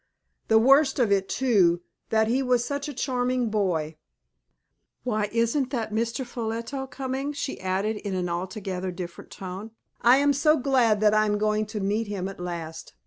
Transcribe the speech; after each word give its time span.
The 0.47 0.57
worst 0.57 0.97
of 0.97 1.11
it, 1.11 1.29
too, 1.29 1.81
that 2.09 2.27
he 2.27 2.41
was 2.41 2.65
such 2.65 2.87
a 2.87 2.93
charming 2.95 3.51
boy. 3.51 3.97
Why, 5.03 5.29
isn't 5.31 5.69
that 5.69 5.93
Mr. 5.93 6.25
Ffolliot 6.25 6.89
coming?" 6.89 7.33
she 7.33 7.59
added, 7.61 7.97
in 7.97 8.15
an 8.15 8.27
altogether 8.27 8.89
different 8.89 9.29
tone. 9.29 9.69
"I 10.01 10.17
am 10.17 10.33
so 10.33 10.57
glad 10.57 11.01
that 11.01 11.13
I 11.13 11.27
am 11.27 11.37
going 11.37 11.67
to 11.67 11.79
meet 11.79 12.07
him 12.07 12.27
at 12.27 12.39
last." 12.39 12.93